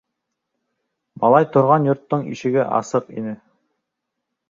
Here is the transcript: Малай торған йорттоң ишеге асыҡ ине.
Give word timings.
Малай 1.25 1.47
торған 1.57 1.87
йорттоң 1.91 2.27
ишеге 2.35 2.67
асыҡ 2.81 3.17
ине. 3.21 3.39